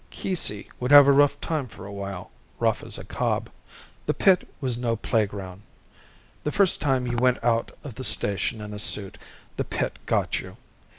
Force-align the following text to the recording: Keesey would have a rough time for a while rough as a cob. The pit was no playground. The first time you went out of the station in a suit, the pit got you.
Keesey 0.09 0.65
would 0.79 0.89
have 0.89 1.07
a 1.07 1.11
rough 1.11 1.39
time 1.41 1.67
for 1.67 1.85
a 1.85 1.91
while 1.91 2.31
rough 2.57 2.81
as 2.83 2.97
a 2.97 3.03
cob. 3.03 3.51
The 4.07 4.15
pit 4.15 4.49
was 4.59 4.75
no 4.75 4.95
playground. 4.95 5.61
The 6.43 6.51
first 6.51 6.81
time 6.81 7.05
you 7.05 7.17
went 7.17 7.37
out 7.43 7.77
of 7.83 7.93
the 7.93 8.03
station 8.03 8.61
in 8.61 8.73
a 8.73 8.79
suit, 8.79 9.19
the 9.57 9.63
pit 9.63 9.99
got 10.07 10.39
you. 10.39 10.57